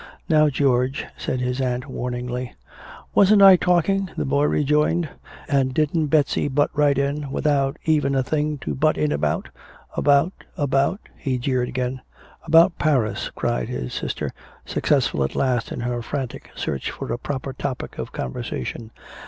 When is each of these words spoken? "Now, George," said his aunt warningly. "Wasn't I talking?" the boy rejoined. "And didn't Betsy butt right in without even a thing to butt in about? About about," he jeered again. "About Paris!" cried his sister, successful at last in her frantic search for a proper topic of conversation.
"Now, 0.27 0.49
George," 0.49 1.05
said 1.15 1.41
his 1.41 1.61
aunt 1.61 1.85
warningly. 1.87 2.55
"Wasn't 3.13 3.43
I 3.43 3.55
talking?" 3.55 4.09
the 4.17 4.25
boy 4.25 4.45
rejoined. 4.45 5.07
"And 5.47 5.75
didn't 5.75 6.07
Betsy 6.07 6.47
butt 6.47 6.71
right 6.73 6.97
in 6.97 7.29
without 7.29 7.77
even 7.85 8.15
a 8.15 8.23
thing 8.23 8.57
to 8.61 8.73
butt 8.73 8.97
in 8.97 9.11
about? 9.11 9.49
About 9.95 10.33
about," 10.57 11.01
he 11.19 11.37
jeered 11.37 11.69
again. 11.69 12.01
"About 12.45 12.79
Paris!" 12.79 13.29
cried 13.35 13.69
his 13.69 13.93
sister, 13.93 14.31
successful 14.65 15.23
at 15.23 15.35
last 15.35 15.71
in 15.71 15.81
her 15.81 16.01
frantic 16.01 16.49
search 16.55 16.89
for 16.89 17.13
a 17.13 17.19
proper 17.19 17.53
topic 17.53 17.99
of 17.99 18.11
conversation. 18.11 18.89